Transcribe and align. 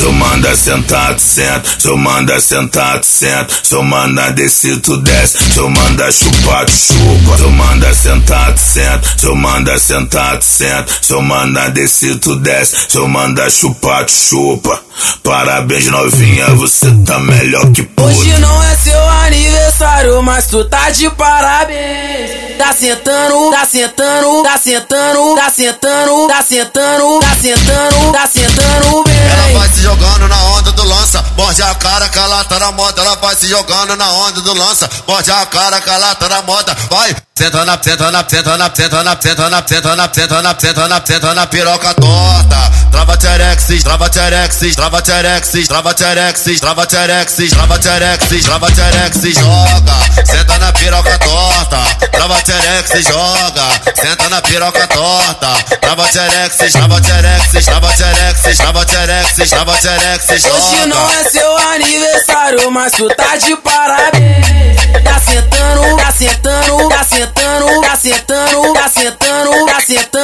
Tu 0.00 0.10
manda 0.12 0.56
sentar, 0.56 1.14
tu 1.14 1.20
senta. 1.22 1.60
Tu 1.82 1.94
manda 1.94 2.40
sentar, 2.40 3.00
tu 3.00 3.06
senta. 3.06 3.54
Tu 3.68 3.82
manda 3.82 4.30
descer, 4.32 4.80
tu 4.80 4.96
desce. 4.96 5.36
Tu 5.52 5.68
manda 5.68 6.10
chupar, 6.10 6.64
tu 6.64 6.72
chupa. 6.72 7.36
Tu 7.36 7.50
manda 7.50 7.94
sentar, 7.94 8.54
tu 8.54 8.62
senta. 8.62 9.16
Tu 9.20 9.36
manda 9.36 9.78
sentar, 9.78 10.38
tu 10.38 10.44
senta. 10.46 10.86
Tu 11.06 11.20
manda 11.20 11.68
descer, 11.68 12.18
tu 12.18 12.36
desce. 12.36 12.88
Tu 12.88 13.06
manda 13.06 13.50
chupar, 13.50 14.06
tu 14.06 14.12
chupa. 14.12 14.80
Parabéns 15.22 15.86
novinha, 15.86 16.46
você 16.54 16.90
tá 17.04 17.18
melhor 17.18 17.70
que 17.72 17.82
puta. 17.82 18.08
Hoje 18.08 18.38
não 18.38 18.62
é 18.62 18.76
seu 18.76 19.08
aniversário, 19.26 20.22
mas 20.22 20.46
tu 20.46 20.64
tá 20.64 20.90
de 20.90 21.10
parabéns. 21.10 22.58
Tá 22.58 22.72
sentando, 22.72 23.50
tá 23.50 23.64
sentando, 23.64 24.42
tá 24.42 24.58
sentando, 24.58 25.36
tá 25.36 25.50
sentando, 25.50 26.28
tá 26.28 26.42
sentando, 26.42 27.20
tá 27.20 27.36
sentando, 27.36 28.12
tá 28.12 28.26
sentando 28.26 29.04
bem. 29.04 29.19
Ela 29.19 29.19
vai 29.52 29.68
se 29.68 29.82
jogando 29.82 30.28
na 30.28 30.42
onda 30.44 30.72
do 30.72 30.84
lança. 30.84 31.24
Morde 31.36 31.62
a 31.62 31.74
cara 31.74 32.08
que 32.08 32.18
ela 32.18 32.44
tá 32.44 32.58
na 32.58 32.72
moda. 32.72 33.00
Ela 33.00 33.16
vai 33.16 33.34
se 33.34 33.48
jogando 33.48 33.96
na 33.96 34.10
onda 34.12 34.40
do 34.40 34.54
lança. 34.54 34.88
Morde 35.06 35.30
a 35.30 35.46
cara 35.46 35.80
que 35.80 35.90
ela 35.90 36.14
tá 36.14 36.28
na 36.28 36.42
moda. 36.42 36.76
Vai. 36.90 37.14
Senta 37.34 37.64
na, 37.64 37.78
senta 37.82 38.10
na, 38.10 38.24
senta 38.28 38.56
na, 38.56 38.70
senta 38.74 39.02
na, 39.02 39.16
senta 39.20 39.48
na, 39.48 39.62
senta 39.62 40.42
na, 40.42 40.54
senta 40.58 40.88
na, 40.88 41.06
senta 41.06 41.34
na 41.34 41.46
piroca 41.46 41.94
torta. 41.94 42.69
Trava 42.90 43.16
terexis, 43.16 43.82
trava 43.82 44.10
terexis, 44.10 44.74
trava 44.74 45.02
terexis, 45.02 45.68
trava 45.68 45.94
terexis, 45.94 46.60
trava 46.60 46.86
terexis, 46.86 47.50
trava 47.50 47.78
terexis, 47.78 48.44
trava 48.44 48.70
terexis, 48.72 49.34
joga. 49.34 50.26
Senta 50.26 50.58
na 50.58 50.72
piroca 50.72 51.18
torta. 51.18 52.08
Trava 52.10 52.42
terexis, 52.42 53.04
joga. 53.04 53.68
Senta 53.94 54.28
na 54.28 54.42
piroca 54.42 54.86
torta. 54.88 55.48
Trava 55.80 56.08
terexis, 56.08 56.72
trava 56.72 57.00
terexis, 57.00 57.64
trava 57.64 57.92
terexis, 57.92 58.56
trava 58.56 58.84
terexis, 58.84 59.50
trava 59.50 59.76
terexis, 59.78 60.42
joga. 60.42 60.56
Hoje 60.56 60.86
não 60.86 61.10
é 61.10 61.24
seu 61.30 61.58
aniversário, 61.58 62.70
mas 62.70 62.92
tu 62.92 63.08
tá 63.14 63.36
de 63.36 63.56
parabéns. 63.56 64.80
Tá 65.04 65.20
sentando, 65.20 65.96
tá 65.96 66.12
sentando, 66.12 66.88
tá 66.88 67.04
sentando, 67.04 67.80
tá 67.80 67.96
sentando, 67.96 68.72
tá 68.72 68.88
sentando, 68.88 69.66
tá 69.66 69.80
sentando, 69.80 70.19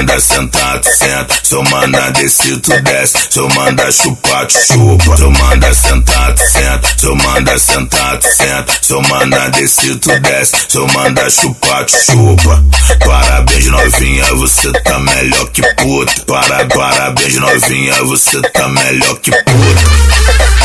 manda 0.00 0.18
sentar, 0.18 0.80
tu 0.80 0.90
senta. 0.90 1.34
Tu 1.48 1.62
manda 1.64 2.10
descer, 2.12 2.60
tu 2.60 2.80
desce. 2.80 3.28
Tu 3.28 3.48
manda 3.48 3.92
chupar, 3.92 4.46
tu 4.46 4.58
chupa. 4.66 5.16
Tu 5.16 5.30
manda 5.30 5.74
sentar, 5.74 6.34
tu 6.34 6.44
senta. 6.50 6.96
Tu 6.96 7.16
manda 7.16 7.58
sentar, 7.58 8.18
tu 8.18 8.28
senta. 8.28 8.72
Tu 8.86 9.00
manda 9.02 9.50
descer, 9.50 9.98
tu 9.98 10.20
desce. 10.20 10.52
Tu 10.68 10.86
manda 10.94 11.28
chupar, 11.30 11.84
tu 11.84 11.96
chupa. 12.04 12.62
Parabéns 13.04 13.66
novinha, 13.66 14.34
você 14.34 14.72
tá 14.72 14.98
melhor 14.98 15.50
que 15.50 15.62
puta. 15.74 16.12
Para, 16.26 16.64
parabéns 16.66 17.34
novinha, 17.36 18.02
você 18.04 18.40
tá 18.40 18.68
melhor 18.68 19.16
que 19.20 19.30
puta. 19.30 20.59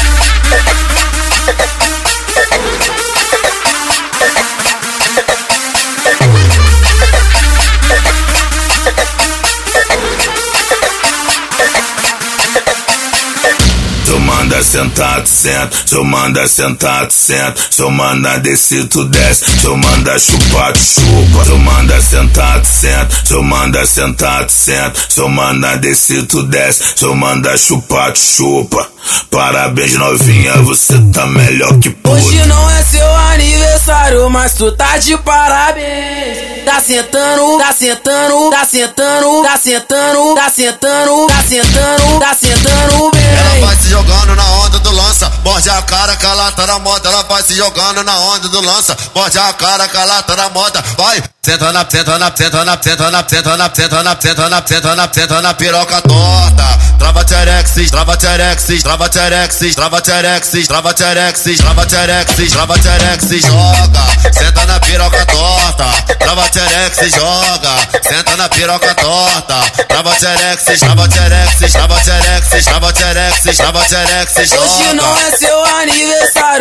Manda 14.46 14.64
sentar, 14.64 15.22
tu 15.22 15.30
senta. 15.30 15.78
Tu 15.90 16.04
manda 16.04 16.48
sentar, 16.48 17.08
tu 17.08 17.14
senta. 17.14 17.54
Tu 17.76 17.90
manda 17.90 18.38
descer, 18.40 18.88
tu 18.88 19.06
desce. 19.06 19.46
Tu 19.62 19.76
manda 19.76 20.20
chupar, 20.20 20.74
tu 20.74 20.80
chupa. 20.80 21.46
Tu 21.46 21.58
manda 21.58 22.02
sentar, 22.02 22.62
tu 22.62 22.68
senta. 22.68 23.24
Tu 23.28 23.44
manda 23.44 23.86
sentar, 23.86 24.46
tu 24.46 24.54
senta. 24.54 24.92
Tu 25.16 25.30
manda 25.30 25.78
descer, 25.78 26.26
tu 26.28 26.44
desce. 26.44 26.96
Tu 26.96 27.16
manda 27.16 27.58
chupar, 27.58 28.14
tu 28.14 28.20
chupa. 28.20 28.88
Parabéns 29.30 29.94
novinha, 29.94 30.54
você 30.64 31.00
tá 31.14 31.26
melhor 31.28 31.78
que 31.80 31.90
puta. 31.90 32.16
Hoje 32.16 32.46
não 32.46 32.70
é 32.70 32.84
seu 32.84 33.16
aniversário, 33.16 34.30
mas 34.30 34.54
tu 34.54 34.72
tá 34.72 34.98
de 34.98 35.18
parabéns. 35.18 36.66
Tá 36.66 36.80
sentando, 36.80 37.58
tá 37.60 37.72
sentando, 37.72 38.50
tá 38.50 38.66
sentando, 38.66 39.44
tá 39.44 39.58
sentando, 39.58 40.36
tá 40.36 40.50
sentando, 40.50 41.28
tá 41.28 41.44
sentando, 41.44 42.20
tá 42.20 42.34
sentando 42.34 43.15
Ela 43.56 43.68
vai 43.68 43.76
se 43.78 43.90
jogando 43.90 44.36
na 44.36 44.52
onda 44.52 44.80
do 44.80 44.92
lança, 44.92 45.32
morde 45.44 45.70
a 45.70 45.82
cara 45.82 46.16
que 46.18 46.26
ela 46.26 46.52
tá 46.52 46.68
na 46.68 46.78
moda. 46.78 47.08
Ela 47.08 47.24
vai 47.24 47.42
se 47.42 47.56
jogando 47.56 48.04
na 48.04 48.20
onda 48.20 48.50
do 48.50 48.60
lança, 48.60 48.98
morde 49.14 49.40
a 49.40 49.54
cara 49.54 49.88
que 49.88 49.96
ela 49.96 50.22
tá 50.24 50.36
na 50.36 50.50
moda. 50.50 50.84
Vai, 50.98 51.24
senta 51.46 51.72
na, 51.72 51.86
senta 51.88 52.18
na, 52.18 52.32
senta 52.36 52.66
na, 52.66 52.76
senta 52.82 53.12
na, 53.12 53.24
senta 53.30 53.56
na, 53.56 53.70
senta 53.70 54.02
na, 54.02 54.16
senta 54.20 54.50
na, 54.50 54.64
senta 54.66 54.96
na, 54.96 55.08
senta 55.14 55.42
na 55.44 55.54
piroca 55.54 56.02
torta. 56.02 56.80
Trava 56.98 57.24
terexis, 57.24 57.92
trava 57.92 58.18
terexis, 58.18 58.82
trava 58.82 59.08
terexis, 59.10 59.76
trava 59.76 60.02
terexis, 60.02 60.68
trava 60.68 60.94
terexis, 60.94 61.58
trava 61.58 61.86
terexis, 61.86 62.52
trava 62.52 62.80
terexis, 62.80 63.42
joga. 63.44 64.34
Senta 64.34 64.66
na 64.66 64.80
piroca 64.80 65.24
torta. 65.28 65.86
Trava 66.18 66.50
terexis, 66.50 67.12
joga. 67.14 67.76
Senta 68.02 68.38
na 68.38 68.50
piroca 68.50 68.96
torta. 68.96 69.60
Trava 69.88 70.16
terexis, 70.16 70.80
trava 70.80 71.08
terexis, 71.08 71.72
trava 71.72 72.02
terexis, 72.02 72.66
trava 72.66 72.92
terexis, 72.94 73.58
trava 73.58 73.86
terexis, 73.86 74.50
joga. 74.50 74.64
Hoje 74.64 74.94
não 74.94 75.18
é 75.18 75.32
seu 75.38 75.65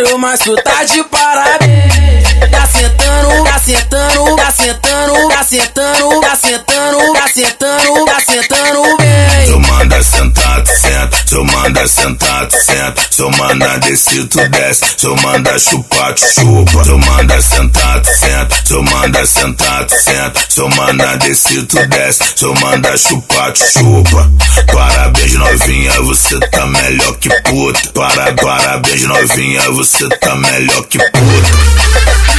aniversário, 0.05 0.19
mas 0.19 0.39
tu 0.39 0.55
tá 0.55 0.83
de 0.83 1.03
parabéns. 1.05 2.23
Tá 2.51 2.67
sentando, 2.67 3.43
tá 3.43 3.59
sentando, 3.59 4.35
tá 4.35 4.51
sentando, 4.51 5.27
tá 5.29 5.43
sentando, 5.43 6.21
tá 6.21 6.35
sentando, 6.35 7.13
tá 7.13 7.27
sentando, 7.27 8.05
tá 8.05 8.19
sentando 8.19 8.97
bem. 8.97 9.45
Tu 9.47 9.59
manda 9.59 10.03
sentar, 10.03 10.63
tu 10.63 10.71
senta. 10.71 11.17
Tu 11.27 11.43
manda 11.43 11.87
sentar, 11.87 12.47
tu 12.47 12.57
senta. 12.57 13.01
Tu 13.15 13.29
manda 13.37 13.79
descer, 13.79 14.27
tu 14.27 14.49
desce. 14.49 14.81
Tu 14.97 15.15
manda 15.15 15.57
chupar, 15.59 16.13
tu 16.13 16.25
chupa. 16.27 16.83
Tu 16.83 16.97
manda 16.97 17.41
sentar, 17.41 18.01
tu 18.01 18.09
senta. 18.15 18.63
Tu 18.67 18.83
manda 18.83 19.25
sentar, 19.25 19.85
tu 19.85 19.95
senta. 19.95 20.39
Tu 20.53 20.69
manda 20.69 21.17
descer, 21.17 21.65
tu 21.65 21.87
desce. 21.87 22.19
Tu 22.35 22.53
manda 22.61 22.97
chupar, 22.97 23.51
tu 23.53 23.65
chupa. 23.65 24.29
Parabéns 24.71 25.35
você 26.01 26.39
tá 26.39 26.65
melhor 26.65 27.15
que 27.17 27.29
puta. 27.41 27.91
Para, 27.93 28.33
parabéns 28.33 29.03
novinha, 29.03 29.61
você 29.71 30.07
tá 30.09 30.35
melhor 30.35 30.83
que 30.85 30.97
puta. 30.97 32.34